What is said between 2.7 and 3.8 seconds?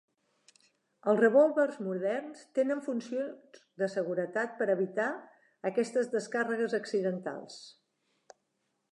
funcions